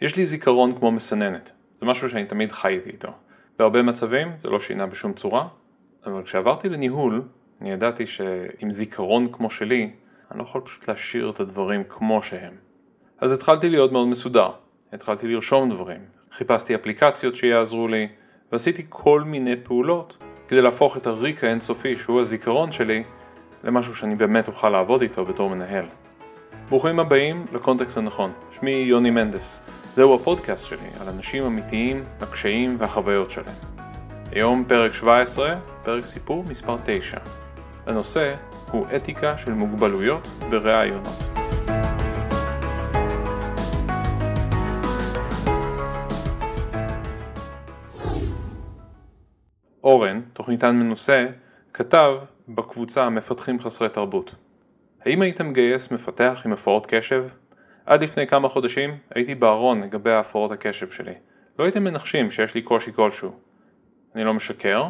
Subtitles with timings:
[0.00, 3.08] יש לי זיכרון כמו מסננת, זה משהו שאני תמיד חייתי איתו.
[3.58, 5.48] בהרבה מצבים זה לא שינה בשום צורה,
[6.06, 7.22] אבל כשעברתי לניהול,
[7.60, 9.90] אני ידעתי שעם זיכרון כמו שלי,
[10.30, 12.52] אני לא יכול פשוט להשאיר את הדברים כמו שהם.
[13.18, 14.50] אז התחלתי להיות מאוד מסודר,
[14.92, 16.00] התחלתי לרשום דברים,
[16.32, 18.08] חיפשתי אפליקציות שיעזרו לי,
[18.52, 23.04] ועשיתי כל מיני פעולות כדי להפוך את הריק האינסופי שהוא הזיכרון שלי
[23.64, 25.84] למשהו שאני באמת אוכל לעבוד איתו בתור מנהל.
[26.70, 29.60] ברוכים הבאים לקונטקסט הנכון, שמי יוני מנדס,
[29.92, 33.54] זהו הפודקאסט שלי על אנשים אמיתיים, הקשיים והחוויות שלהם.
[34.32, 37.18] היום פרק 17, פרק סיפור מספר 9.
[37.86, 38.34] הנושא
[38.72, 41.22] הוא אתיקה של מוגבלויות בראיונות.
[49.84, 51.26] אורן, תוכניתן מנוסה,
[51.72, 52.12] כתב
[52.48, 54.34] בקבוצה מפתחים חסרי תרבות.
[55.04, 57.24] האם היית מגייס מפתח עם הפרעות קשב?
[57.86, 61.14] עד לפני כמה חודשים הייתי בארון לגבי הפרעות הקשב שלי.
[61.58, 63.32] לא הייתם מנחשים שיש לי קושי כלשהו.
[64.14, 64.84] אני לא משקר,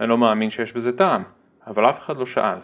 [0.00, 1.22] אני לא מאמין שיש בזה טעם,
[1.66, 2.58] אבל אף אחד לא שאל.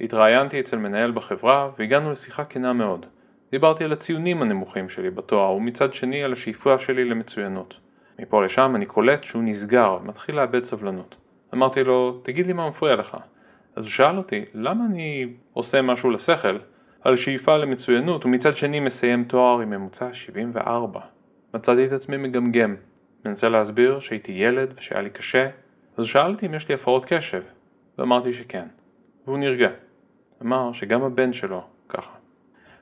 [0.00, 3.06] התראיינתי אצל מנהל בחברה והגענו לשיחה כנה מאוד.
[3.50, 7.80] דיברתי על הציונים הנמוכים שלי בתואר ומצד שני על השאיפה שלי למצוינות.
[8.18, 11.16] מפה לשם אני קולט שהוא נסגר, מתחיל לאבד סבלנות.
[11.54, 13.16] אמרתי לו, תגיד לי מה מפריע לך.
[13.76, 16.58] אז הוא שאל אותי, למה אני עושה משהו לשכל
[17.00, 21.00] על שאיפה למצוינות ומצד שני מסיים תואר עם ממוצע 74?
[21.54, 22.76] מצאתי את עצמי מגמגם,
[23.24, 25.48] מנסה להסביר שהייתי ילד ושהיה לי קשה,
[25.96, 27.42] אז שאלתי אם יש לי הפרעות קשב,
[27.98, 28.66] ואמרתי שכן,
[29.26, 29.68] והוא נרגע.
[30.42, 32.10] אמר שגם הבן שלו ככה.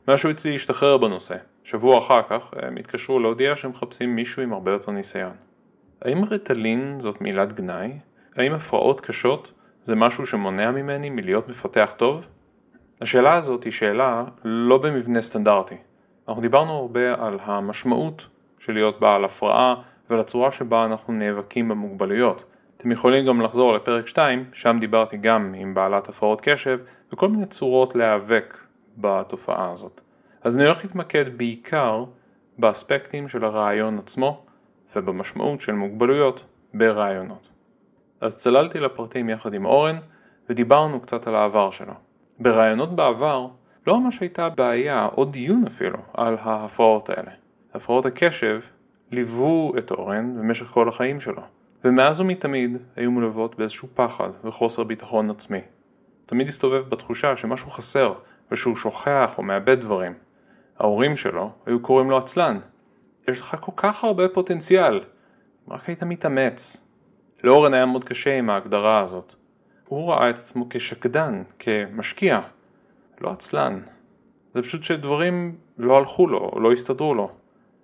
[0.08, 4.70] משהו אצלי השתחרר בנושא, שבוע אחר כך הם התקשרו להודיע שהם מחפשים מישהו עם הרבה
[4.70, 5.32] יותר ניסיון.
[6.02, 7.92] האם רטלין זאת מילת גנאי?
[8.36, 12.26] האם הפרעות קשות זה משהו שמונע ממני מלהיות מפתח טוב?
[13.00, 15.76] השאלה הזאת היא שאלה לא במבנה סטנדרטי.
[16.28, 18.26] אנחנו דיברנו הרבה על המשמעות
[18.58, 19.74] של להיות בעל הפרעה
[20.10, 22.44] ועל הצורה שבה אנחנו נאבקים במוגבלויות.
[22.76, 26.78] אתם יכולים גם לחזור לפרק 2, שם דיברתי גם עם בעלת הפרעות קשב
[27.12, 28.58] וכל מיני צורות להיאבק
[28.98, 30.00] בתופעה הזאת.
[30.42, 32.04] אז אני הולך להתמקד בעיקר
[32.58, 34.44] באספקטים של הרעיון עצמו
[34.96, 36.44] ובמשמעות של מוגבלויות
[36.74, 37.51] ברעיונות.
[38.22, 39.98] אז צללתי לפרטים יחד עם אורן
[40.48, 41.92] ודיברנו קצת על העבר שלו.
[42.38, 43.46] ברעיונות בעבר
[43.86, 47.30] לא ממש הייתה בעיה או דיון אפילו על ההפרעות האלה.
[47.74, 48.60] הפרעות הקשב
[49.10, 51.42] ליוו את אורן במשך כל החיים שלו,
[51.84, 55.60] ומאז ומתמיד היו מלוות באיזשהו פחד וחוסר ביטחון עצמי.
[56.26, 58.14] תמיד הסתובב בתחושה שמשהו חסר
[58.52, 60.12] ושהוא שוכח או מאבד דברים.
[60.78, 62.58] ההורים שלו היו קוראים לו עצלן.
[63.28, 65.00] יש לך כל כך הרבה פוטנציאל,
[65.68, 66.86] רק היית מתאמץ.
[67.42, 69.34] לאורן היה מאוד קשה עם ההגדרה הזאת.
[69.88, 72.40] הוא ראה את עצמו כשקדן, כמשקיע,
[73.20, 73.80] לא עצלן.
[74.52, 77.30] זה פשוט שדברים לא הלכו לו, לא הסתדרו לו.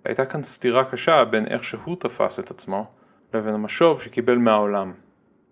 [0.05, 2.85] הייתה כאן סתירה קשה בין איך שהוא תפס את עצמו,
[3.33, 4.93] לבין המשוב שקיבל מהעולם.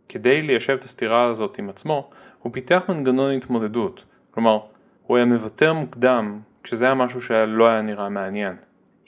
[0.10, 4.06] כדי ליישב את הסתירה הזאת עם עצמו, הוא פיתח מנגנון התמודדות.
[4.32, 4.60] כלומר,
[5.04, 8.56] הוא היה מוותר מוקדם כשזה היה משהו שלא היה נראה מעניין.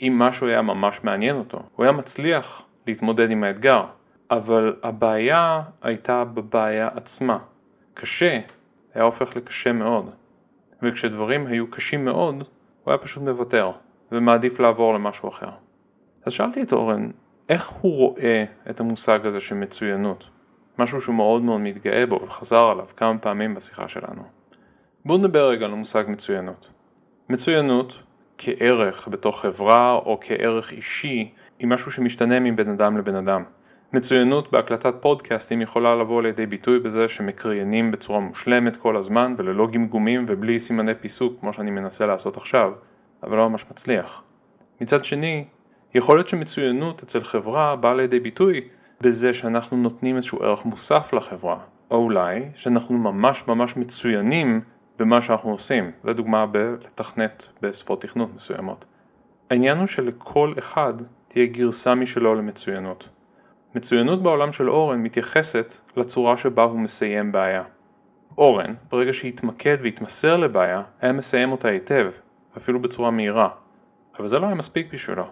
[0.02, 3.86] אם משהו היה ממש מעניין אותו, הוא היה מצליח להתמודד עם האתגר.
[4.32, 7.38] אבל הבעיה הייתה בבעיה עצמה.
[7.94, 8.40] קשה
[8.94, 10.10] היה הופך לקשה מאוד,
[10.82, 12.36] וכשדברים היו קשים מאוד,
[12.84, 13.72] הוא היה פשוט מוותר,
[14.12, 15.50] ומעדיף לעבור למשהו אחר.
[16.26, 17.10] אז שאלתי את אורן,
[17.50, 20.30] איך הוא רואה את המושג הזה של מצוינות?
[20.80, 24.24] משהו שהוא מאוד מאוד מתגאה בו וחזר עליו כמה פעמים בשיחה שלנו.
[25.06, 26.70] בואו נדבר רגע על המושג מצוינות.
[27.30, 28.04] מצוינות
[28.38, 33.44] כערך בתוך חברה או כערך אישי היא משהו שמשתנה מבין אדם לבן אדם.
[33.94, 40.26] מצוינות בהקלטת פודקאסטים יכולה לבוא לידי ביטוי בזה שמקריינים בצורה מושלמת כל הזמן וללא גמגומים
[40.28, 42.72] ובלי סימני פיסוק כמו שאני מנסה לעשות עכשיו,
[43.24, 44.24] אבל לא ממש מצליח.
[44.82, 45.46] מצד שני,
[45.96, 48.62] יכול להיות שמצוינות אצל חברה באה לידי ביטוי
[49.02, 51.60] בזה שאנחנו נותנים איזשהו ערך מוסף לחברה,
[51.92, 54.62] או אולי שאנחנו ממש ממש מצוינים
[55.00, 58.86] במה שאנחנו עושים, לדוגמה בלתכנת בשפות תכנות מסוימות.
[59.50, 60.94] העניין הוא שלכל אחד
[61.28, 63.10] תהיה גרסה משלו למצוינות.
[63.76, 67.64] מצוינות בעולם של אורן מתייחסת לצורה שבה הוא מסיים בעיה.
[68.38, 72.12] אורן, ברגע שהתמקד והתמסר לבעיה, היה מסיים אותה היטב,
[72.58, 73.50] אפילו בצורה מהירה.
[74.20, 75.26] אבל זה לא היה מספיק בשבילו.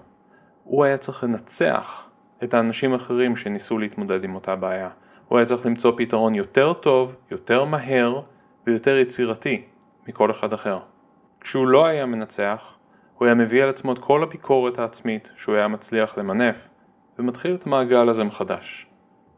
[0.64, 2.10] הוא היה צריך לנצח
[2.44, 4.90] את האנשים האחרים שניסו להתמודד עם אותה בעיה.
[5.28, 8.22] הוא היה צריך למצוא פתרון יותר טוב, יותר מהר
[8.68, 9.62] ויותר יצירתי
[10.08, 10.80] מכל אחד אחר.
[11.42, 12.78] כשהוא לא היה מנצח,
[13.18, 16.70] הוא היה מביא על עצמו את כל הביקורת העצמית שהוא היה מצליח למנף
[17.20, 18.88] ומתחיל את המעגל הזה מחדש.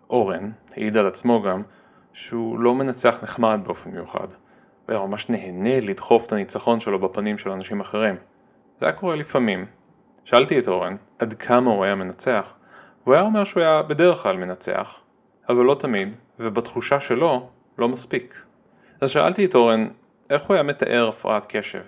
[0.10, 1.62] אורן העיד על עצמו גם
[2.14, 4.28] שהוא לא מנצח נחמד באופן מיוחד,
[4.86, 8.16] הוא היה ממש נהנה לדחוף את הניצחון שלו בפנים של אנשים אחרים.
[8.78, 9.66] זה היה קורה לפעמים,
[10.24, 12.54] שאלתי את אורן עד כמה הוא היה מנצח,
[13.04, 15.00] והוא היה אומר שהוא היה בדרך כלל מנצח,
[15.50, 16.10] אבל לא תמיד,
[16.40, 18.42] ובתחושה שלו, לא מספיק.
[19.02, 19.88] אז שאלתי את אורן
[20.30, 21.82] איך הוא היה מתאר הפרעת קשב.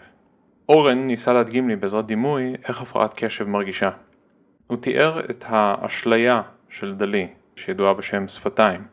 [0.69, 3.89] אורן ניסה להדגים לי בעזרת דימוי איך הפרעת קשב מרגישה.
[4.71, 8.83] הוא תיאר את האשליה של דלי, שידועה בשם שפתיים,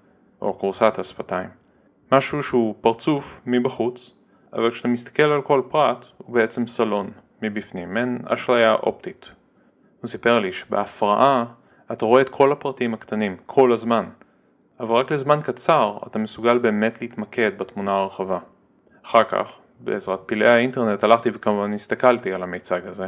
[0.41, 1.49] או כורסת השפתיים.
[2.13, 4.19] משהו שהוא פרצוף מבחוץ,
[4.53, 7.11] אבל כשאתה מסתכל על כל פרט הוא בעצם סלון
[7.43, 9.31] מבפנים, מעין אשליה אופטית.
[10.01, 11.45] הוא סיפר לי שבהפרעה
[11.93, 14.05] אתה רואה את כל הפרטים הקטנים, כל הזמן,
[14.81, 18.39] אבל רק לזמן קצר אתה מסוגל באמת להתמקד בתמונה הרחבה.
[19.07, 23.07] אחר כך, בעזרת פלאי האינטרנט הלכתי וכמובן הסתכלתי על המיצג הזה,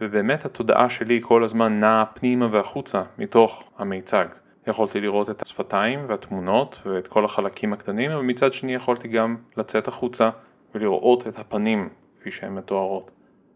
[0.00, 4.26] ובאמת התודעה שלי כל הזמן נעה פנימה והחוצה מתוך המיצג.
[4.66, 9.88] יכולתי לראות את השפתיים והתמונות ואת כל החלקים הקטנים, אבל מצד שני יכולתי גם לצאת
[9.88, 10.30] החוצה
[10.74, 11.88] ולראות את הפנים
[12.20, 13.10] כפי שהן מתוארות.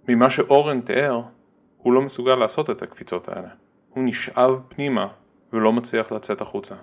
[0.09, 1.21] ממה שאורן תיאר,
[1.77, 3.49] הוא לא מסוגל לעשות את הקפיצות האלה.
[3.91, 5.09] הוא נשאב פנימה
[5.53, 6.75] ולא מצליח לצאת החוצה.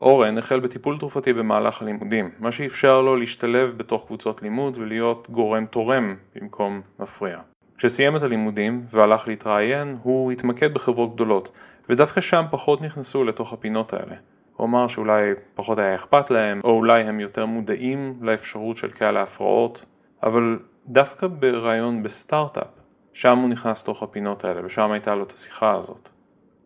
[0.00, 5.66] אורן החל בטיפול תרופתי במהלך הלימודים, מה שאפשר לו להשתלב בתוך קבוצות לימוד ולהיות גורם
[5.66, 7.38] תורם במקום מפריע.
[7.78, 11.50] כשסיים את הלימודים והלך להתראיין, הוא התמקד בחברות גדולות,
[11.88, 14.14] ודווקא שם פחות נכנסו לתוך הפינות האלה.
[14.56, 19.22] הוא אמר שאולי פחות היה אכפת להם, או אולי הם יותר מודעים לאפשרות של כאלה
[19.22, 19.84] הפרעות,
[20.22, 22.68] אבל דווקא ברעיון בסטארט-אפ,
[23.12, 26.08] שם הוא נכנס לתוך הפינות האלה, ושם הייתה לו את השיחה הזאת.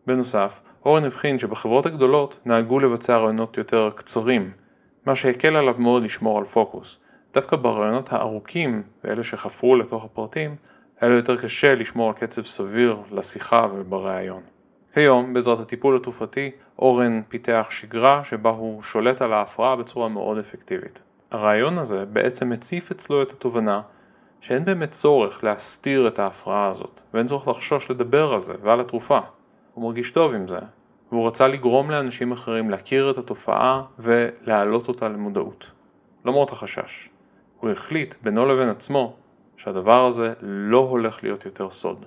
[0.07, 4.51] בנוסף, אורן הבחין שבחברות הגדולות נהגו לבצע רעיונות יותר קצרים,
[5.05, 6.99] מה שהקל עליו מאוד לשמור על פוקוס.
[7.33, 10.55] דווקא ברעיונות הארוכים, ואלה שחפרו לתוך הפרטים,
[11.03, 14.41] היה לו יותר קשה לשמור על קצב סביר לשיחה ובריאיון.
[14.93, 21.03] כיום, בעזרת הטיפול התרופתי, אורן פיתח שגרה שבה הוא שולט על ההפרעה בצורה מאוד אפקטיבית.
[21.31, 23.81] הרעיון הזה בעצם מציף אצלו את התובנה
[24.41, 29.19] שאין באמת צורך להסתיר את ההפרעה הזאת, ואין צורך לחשוש לדבר על זה ועל התרופה.
[29.73, 30.59] הוא מרגיש טוב עם זה,
[31.11, 35.71] והוא רצה לגרום לאנשים אחרים להכיר את התופעה ולהעלות אותה למודעות.
[36.25, 37.09] למרות החשש.
[37.59, 39.15] הוא החליט בינו לבין עצמו
[39.63, 42.05] שהדבר הזה לא הולך להיות יותר סוד.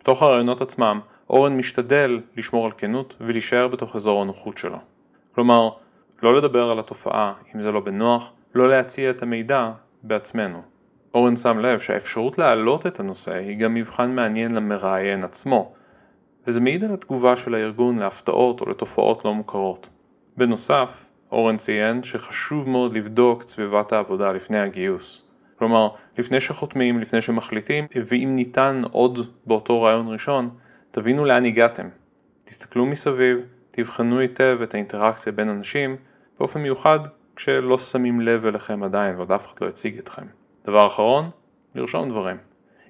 [0.00, 4.78] בתוך הרעיונות עצמם, אורן משתדל לשמור על כנות ולהישאר בתוך אזור הנוחות שלו.
[5.34, 5.70] כלומר,
[6.22, 9.70] לא לדבר על התופעה אם זה לא בנוח, לא להציע את המידע
[10.02, 10.62] בעצמנו.
[11.14, 15.72] אורן שם לב שהאפשרות להעלות את הנושא היא גם מבחן מעניין למראיין עצמו,
[16.46, 19.88] וזה מעיד על התגובה של הארגון להפתעות או לתופעות לא מוכרות.
[20.36, 25.23] בנוסף, אורן ציין שחשוב מאוד לבדוק את סביבת העבודה לפני הגיוס.
[25.58, 30.50] כלומר, לפני שחותמים, לפני שמחליטים, ואם ניתן עוד באותו רעיון ראשון,
[30.90, 31.88] תבינו לאן הגעתם.
[32.44, 33.38] תסתכלו מסביב,
[33.70, 35.96] תבחנו היטב את האינטראקציה בין אנשים,
[36.38, 36.98] באופן מיוחד
[37.36, 40.22] כשלא שמים לב אליכם עדיין ועוד אף אחד לא הציג אתכם.
[40.64, 41.30] דבר אחרון,
[41.74, 42.36] לרשום דברים.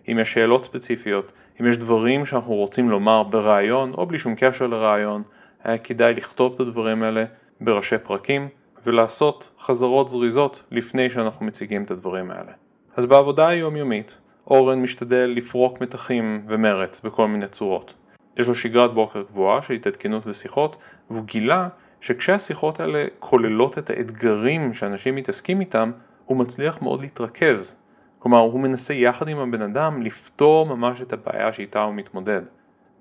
[0.09, 4.67] אם יש שאלות ספציפיות, אם יש דברים שאנחנו רוצים לומר ברעיון או בלי שום קשר
[4.67, 5.23] לרעיון,
[5.65, 7.25] היה כדאי לכתוב את הדברים האלה
[7.61, 8.49] בראשי פרקים
[8.87, 12.53] ולעשות חזרות זריזות לפני שאנחנו מציגים את הדברים האלה.
[12.97, 14.15] אז בעבודה היומיומית,
[14.47, 17.95] אורן משתדל לפרוק מתחים ומרץ בכל מיני צורות.
[18.37, 20.77] יש לו שגרת בוקר קבועה של התעדכנות ושיחות,
[21.11, 21.69] והוא גילה
[22.01, 25.91] שכשהשיחות האלה כוללות את האתגרים שאנשים מתעסקים איתם,
[26.25, 27.77] הוא מצליח מאוד להתרכז
[28.25, 32.43] כלומר, הוא מנסה יחד עם הבן אדם לפתור ממש את הבעיה שאיתה הוא מתמודד.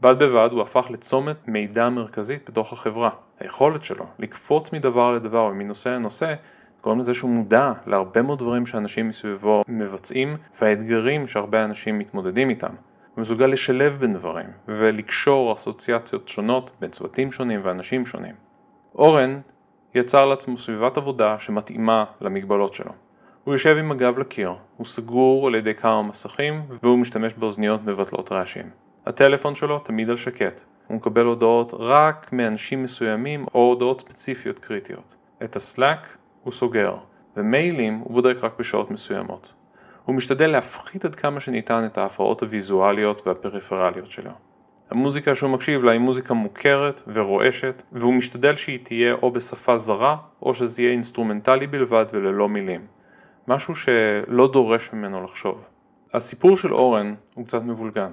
[0.01, 3.09] בד בבד הוא הפך לצומת מידע מרכזית בתוך החברה.
[3.44, 6.33] היכולת שלו לקפוץ מדבר לדבר ומנושא לנושא
[6.83, 12.76] גורם לזה שהוא מודע להרבה מאוד דברים שאנשים מסביבו מבצעים והאתגרים שהרבה אנשים מתמודדים איתם.
[13.16, 18.35] הוא מסוגל לשלב בין דברים ולקשור אסוציאציות שונות בין צוותים שונים ואנשים שונים.
[18.95, 19.40] אורן
[19.95, 22.92] יצר לעצמו סביבת עבודה שמתאימה למגבלות שלו.
[23.44, 28.31] הוא יושב עם הגב לקיר, הוא סגור על ידי כמה מסכים והוא משתמש באוזניות מבטלות
[28.31, 28.69] רעשים.
[29.06, 35.16] הטלפון שלו תמיד על שקט, הוא מקבל הודעות רק מאנשים מסוימים או הודעות ספציפיות קריטיות.
[35.44, 36.95] את ה Slack הוא סוגר,
[37.38, 39.54] ומיילים הוא בודק רק בשעות מסוימות.
[40.06, 44.31] הוא משתדל להפחית עד כמה שניתן את ההפרעות הוויזואליות והפריפרליות שלו.
[44.92, 50.18] המוזיקה שהוא מקשיב לה היא מוזיקה מוכרת ורועשת, והוא משתדל שהיא תהיה או בשפה זרה,
[50.42, 52.81] או שזה יהיה אינסטרומנטלי בלבד וללא מילים.
[53.47, 55.64] משהו שלא דורש ממנו לחשוב.
[56.14, 58.12] הסיפור של אורן הוא קצת מבולגן.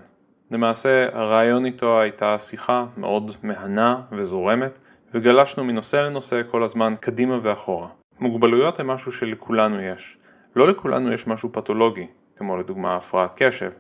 [0.50, 4.78] למעשה הרעיון איתו הייתה שיחה מאוד מהנה וזורמת,
[5.14, 7.88] וגלשנו מנושא לנושא כל הזמן קדימה ואחורה.
[8.20, 10.18] מוגבלויות הן משהו שלכולנו יש.
[10.56, 13.70] לא לכולנו יש משהו פתולוגי, כמו לדוגמה הפרעת קשב,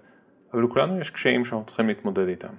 [0.54, 2.54] אבל לכולנו יש קשיים שאנחנו צריכים להתמודד איתם.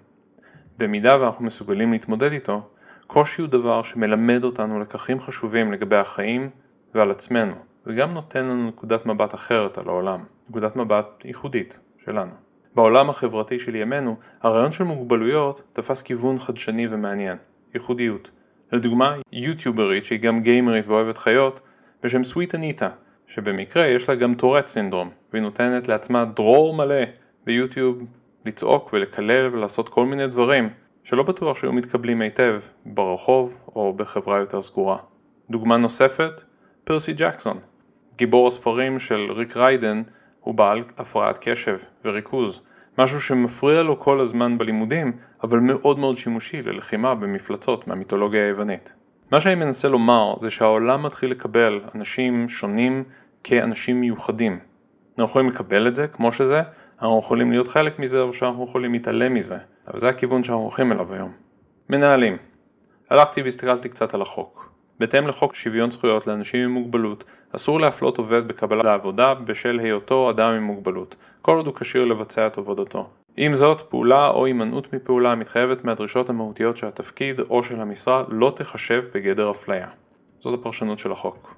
[0.77, 2.61] במידה ואנחנו מסוגלים להתמודד איתו,
[3.07, 6.49] קושי הוא דבר שמלמד אותנו לקחים חשובים לגבי החיים
[6.95, 7.55] ועל עצמנו.
[7.85, 12.50] וגם נותן לנו נקודת מבט אחרת על העולם, נקודת מבט ייחודית שלנו.
[12.75, 17.37] בעולם החברתי של ימינו, הרעיון של מוגבלויות תפס כיוון חדשני ומעניין,
[17.73, 18.31] ייחודיות.
[18.71, 21.59] לדוגמה, יוטיוברית שהיא גם גיימרית ואוהבת חיות,
[22.03, 22.89] בשם סוויט אניטה,
[23.27, 27.03] שבמקרה יש לה גם טורט סינדרום, והיא נותנת לעצמה דרור מלא
[27.45, 28.03] ביוטיוב
[28.45, 30.69] לצעוק ולקלל ולעשות כל מיני דברים
[31.03, 34.97] שלא בטוח שהיו מתקבלים היטב ברחוב או בחברה יותר סגורה.
[35.49, 36.41] דוגמה נוספת,
[36.83, 37.59] פרסי ג'קסון,
[38.17, 40.01] גיבור הספרים של ריק ריידן
[40.41, 42.61] הוא בעל הפרעת קשב וריכוז,
[42.97, 45.11] משהו שמפריע לו כל הזמן בלימודים,
[45.43, 48.93] אבל מאוד מאוד שימושי ללחימה במפלצות מהמיתולוגיה היוונית.
[49.31, 53.03] מה שאני מנסה לומר זה שהעולם מתחיל לקבל אנשים שונים
[53.43, 54.59] כאנשים מיוחדים.
[55.17, 56.61] אנחנו יכולים לקבל את זה כמו שזה,
[57.01, 59.57] אנחנו יכולים להיות חלק מזה או שאנחנו יכולים להתעלם מזה,
[59.87, 61.31] אבל זה הכיוון שאנחנו הולכים אליו היום.
[61.89, 62.37] מנהלים
[63.09, 64.70] הלכתי והסתכלתי קצת על החוק.
[65.01, 67.23] בהתאם לחוק שוויון זכויות לאנשים עם מוגבלות,
[67.55, 72.47] אסור להפלות עובד בקבלה לעבודה בשל היותו אדם עם מוגבלות, כל עוד הוא כשיר לבצע
[72.47, 73.09] את עבודתו.
[73.37, 78.53] עם זאת, פעולה או הימנעות מפעולה המתחייבת מהדרישות המהותיות של התפקיד או של המשרה לא
[78.55, 79.87] תחשב בגדר אפליה.
[80.39, 81.55] זאת הפרשנות של החוק.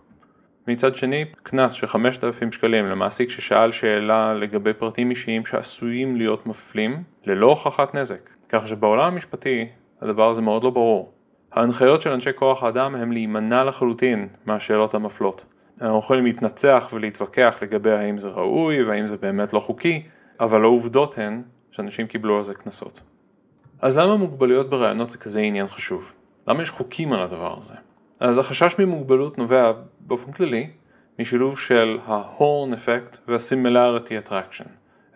[0.68, 7.04] מצד שני, קנס של 5,000 שקלים למעסיק ששאל שאלה לגבי פרטים אישיים שעשויים להיות מפלים,
[7.26, 8.30] ללא הוכחת נזק.
[8.50, 9.68] כך שבעולם המשפטי
[10.02, 11.14] הדבר הזה מאוד לא ברור.
[11.56, 15.46] ההנחיות של אנשי כוח האדם הם להימנע לחלוטין מהשאלות המפלות.
[15.82, 20.04] אנחנו יכולים להתנצח ולהתווכח לגבי האם זה ראוי והאם זה באמת לא חוקי,
[20.40, 21.42] אבל העובדות הן
[21.72, 23.02] שאנשים קיבלו על זה קנסות.
[23.82, 26.12] אז למה מוגבלויות ברעיונות זה כזה עניין חשוב?
[26.48, 27.74] למה יש חוקים על הדבר הזה?
[28.20, 30.70] אז החשש ממוגבלות נובע באופן כללי
[31.20, 34.68] משילוב של ה-horn effect וה-similarity attraction.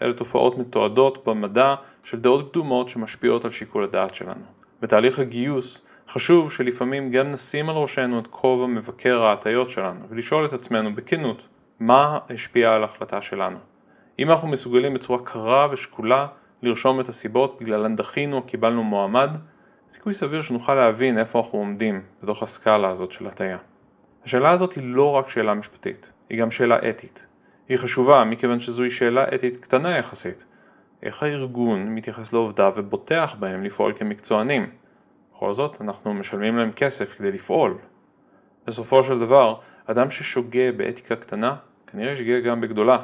[0.02, 4.44] אלה תופעות מתועדות במדע של דעות קדומות שמשפיעות על שיקול הדעת שלנו.
[4.82, 10.54] בתהליך הגיוס חשוב שלפעמים גם נשים על ראשנו את כובע מבקר ההטיות שלנו ולשאול את
[10.54, 11.48] עצמנו בכנות
[11.80, 13.58] מה השפיע על ההחלטה שלנו.
[14.20, 16.28] אם אנחנו מסוגלים בצורה קרה ושקולה
[16.62, 19.30] לרשום את הסיבות בגללן דחינו או קיבלנו מועמד,
[19.90, 23.58] סיכוי סביר שנוכל להבין איפה אנחנו עומדים בתוך הסקאלה הזאת של הטיה.
[24.26, 27.26] השאלה הזאת היא לא רק שאלה משפטית, היא גם שאלה אתית.
[27.70, 30.46] היא חשובה מכיוון שזוהי שאלה אתית קטנה יחסית.
[31.04, 34.70] איך הארגון מתייחס לעובדיו ובוטח בהם לפעול כמקצוענים?
[35.38, 37.78] בכל זאת, אנחנו משלמים להם כסף כדי לפעול.
[38.68, 41.56] בסופו של דבר, אדם ששוגה באתיקה קטנה,
[41.88, 42.98] כנראה ישגה גם בגדולה.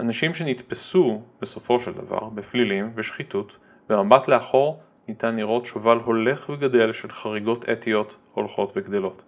[0.00, 3.58] אנשים שנתפסו, בסופו של דבר, בפלילים ושחיתות,
[3.88, 9.22] במבט לאחור ניתן לראות שובל הולך וגדל של חריגות אתיות הולכות וגדלות.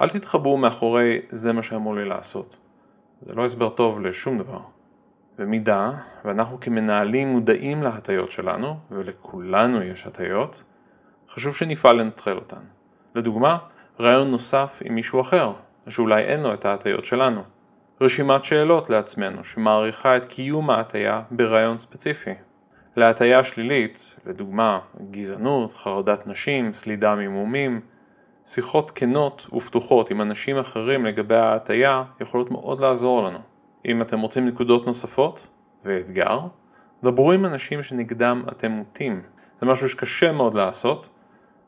[0.00, 2.56] אל תתחבאו מאחורי זה מה שאמור לי לעשות.
[3.20, 4.60] זה לא הסבר טוב לשום דבר.
[5.38, 5.90] במידה
[6.24, 10.62] ואנחנו כמנהלים מודעים להטיות שלנו, ולכולנו יש הטיות,
[11.34, 12.60] חשוב שנפעל לנטרל אותן.
[13.14, 13.58] לדוגמה,
[14.00, 15.52] רעיון נוסף עם מישהו אחר,
[15.88, 17.42] שאולי אין לו את ההטיות שלנו.
[18.00, 22.30] רשימת שאלות לעצמנו שמעריכה את קיום ההטיה ברעיון ספציפי.
[22.96, 24.78] להטיה שלילית, לדוגמה
[25.10, 27.80] גזענות, חרדת נשים, סלידה ממומים,
[28.46, 33.38] שיחות כנות ופתוחות עם אנשים אחרים לגבי ההטיה יכולות מאוד לעזור לנו.
[33.86, 35.46] אם אתם רוצים נקודות נוספות,
[35.84, 36.40] ואתגר,
[37.02, 39.22] דברו עם אנשים שנגדם אתם מוטים.
[39.60, 41.08] זה משהו שקשה מאוד לעשות,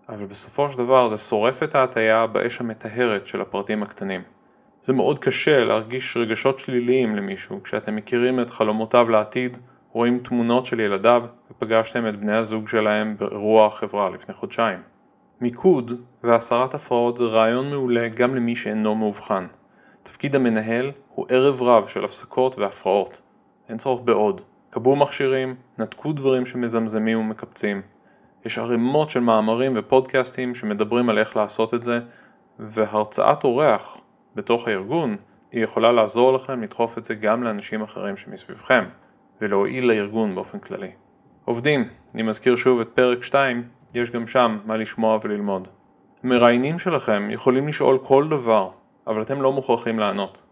[0.08, 4.22] אבל בסופו של דבר זה שורף את ההטיה באש המטהרת של הפרטים הקטנים.
[4.82, 9.58] זה מאוד קשה להרגיש רגשות שליליים למישהו כשאתם מכירים את חלומותיו לעתיד,
[9.92, 14.78] רואים תמונות של ילדיו ופגשתם את בני הזוג שלהם באירוע החברה לפני חודשיים.
[15.40, 19.46] מיקוד והסרת הפרעות זה רעיון מעולה גם למי שאינו מאובחן.
[20.02, 23.20] תפקיד המנהל הוא ערב רב של הפסקות והפרעות.
[23.68, 24.40] אין צורך בעוד.
[24.70, 27.82] קבעו מכשירים, נתקו דברים שמזמזמים ומקפצים.
[28.44, 32.00] יש ערימות של מאמרים ופודקאסטים שמדברים על איך לעשות את זה,
[32.58, 33.96] והרצאת אורח
[34.34, 35.16] בתוך הארגון
[35.52, 38.84] היא יכולה לעזור לכם לדחוף את זה גם לאנשים אחרים שמסביבכם,
[39.40, 40.90] ולהועיל לארגון באופן כללי.
[41.44, 43.62] עובדים, אני מזכיר שוב את פרק 2,
[43.94, 45.68] יש גם שם מה לשמוע וללמוד.
[46.24, 48.70] מראיינים שלכם יכולים לשאול כל דבר,
[49.06, 50.42] אבל אתם לא מוכרחים לענות.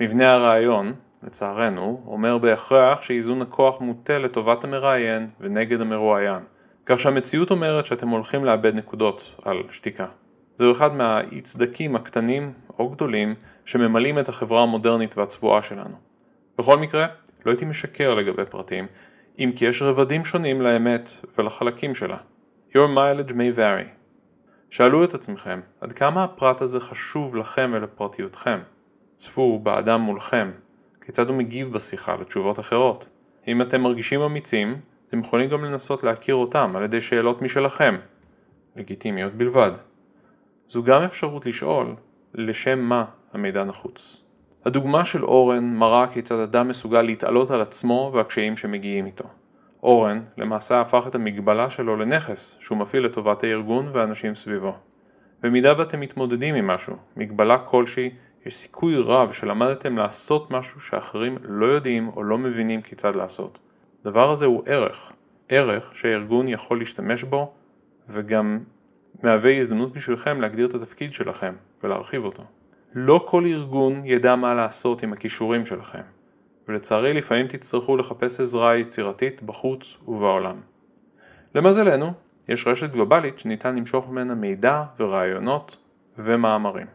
[0.00, 0.92] מבנה הרעיון,
[1.22, 6.42] לצערנו, אומר בהכרח שאיזון הכוח מוטה לטובת המראיין ונגד המרואיין,
[6.86, 10.06] כך שהמציאות אומרת שאתם הולכים לאבד נקודות על שתיקה.
[10.56, 13.34] זהו אחד מהאי צדקים הקטנים או גדולים
[13.64, 15.96] שממלאים את החברה המודרנית והצבועה שלנו.
[16.58, 17.06] בכל מקרה,
[17.46, 18.86] לא הייתי משקר לגבי פרטים,
[19.38, 22.16] אם כי יש רבדים שונים לאמת ולחלקים שלה.
[22.72, 23.88] Your mileage may vary.
[24.70, 28.58] שאלו את עצמכם, עד כמה הפרט הזה חשוב לכם ולפרטיותכם?
[29.16, 30.50] צפו באדם מולכם,
[31.00, 33.08] כיצד הוא מגיב בשיחה לתשובות אחרות.
[33.48, 37.96] אם אתם מרגישים אמיצים, אתם יכולים גם לנסות להכיר אותם על ידי שאלות משלכם,
[38.76, 39.72] לגיטימיות בלבד.
[40.68, 41.94] זו גם אפשרות לשאול
[42.34, 44.24] לשם מה המידע נחוץ.
[44.64, 49.24] הדוגמה של אורן מראה כיצד אדם מסוגל להתעלות על עצמו והקשיים שמגיעים איתו.
[49.82, 54.74] אורן למעשה הפך את המגבלה שלו לנכס שהוא מפעיל לטובת הארגון והאנשים סביבו.
[55.42, 58.10] במידה ואתם מתמודדים עם משהו, מגבלה כלשהי,
[58.46, 63.58] יש סיכוי רב שלמדתם לעשות משהו שאחרים לא יודעים או לא מבינים כיצד לעשות.
[64.04, 65.12] הדבר הזה הוא ערך,
[65.48, 67.52] ערך שהארגון יכול להשתמש בו
[68.08, 68.58] וגם
[69.22, 72.42] מהווה הזדמנות בשבילכם להגדיר את התפקיד שלכם ולהרחיב אותו.
[72.94, 76.02] לא כל ארגון ידע מה לעשות עם הכישורים שלכם,
[76.68, 80.56] ולצערי לפעמים תצטרכו לחפש עזרה יצירתית בחוץ ובעולם.
[81.54, 82.12] למזלנו,
[82.48, 85.76] יש רשת גלובלית שניתן למשוך ממנה מידע ורעיונות
[86.18, 86.86] ומאמרים.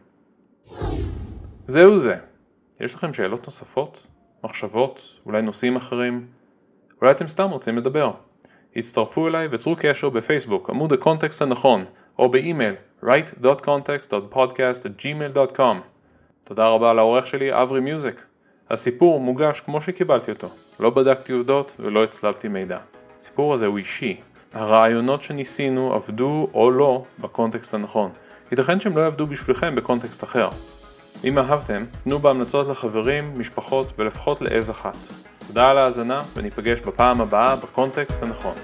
[1.64, 2.16] זהו זה.
[2.80, 4.06] יש לכם שאלות נוספות?
[4.44, 5.20] מחשבות?
[5.26, 6.26] אולי נושאים אחרים?
[7.00, 8.10] אולי אתם סתם רוצים לדבר.
[8.76, 11.84] הצטרפו אליי וצרו קשר בפייסבוק, עמוד הקונטקסט הנכון,
[12.18, 12.74] או באימייל
[13.04, 15.76] write.context.podcast@gmail.com
[16.44, 18.24] תודה רבה לעורך שלי אברי מיוזיק.
[18.70, 20.48] הסיפור מוגש כמו שקיבלתי אותו,
[20.80, 22.78] לא בדקתי עובדות ולא הצלבתי מידע.
[23.16, 24.20] הסיפור הזה הוא אישי.
[24.52, 28.10] הרעיונות שניסינו עבדו או לא בקונטקסט הנכון.
[28.50, 30.48] ייתכן שהם לא יעבדו בשבילכם בקונטקסט אחר.
[31.24, 34.96] אם אהבתם, תנו בהמלצות לחברים, משפחות ולפחות לעז אחת.
[35.46, 38.54] תודה על ההאזנה וניפגש בפעם הבאה בקונטקסט הנכון.